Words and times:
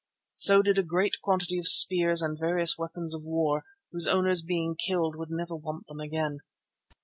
So 0.33 0.63
did 0.63 0.79
a 0.79 0.81
great 0.81 1.17
quantity 1.21 1.59
of 1.59 1.67
spears 1.67 2.23
and 2.23 2.35
various 2.35 2.75
weapons 2.75 3.13
of 3.13 3.21
war, 3.21 3.65
whose 3.91 4.07
owners 4.07 4.41
being 4.41 4.75
killed 4.75 5.15
would 5.15 5.29
never 5.29 5.55
want 5.55 5.85
them 5.85 5.99
again. 5.99 6.39